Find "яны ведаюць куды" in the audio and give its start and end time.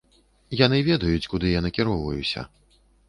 0.61-1.51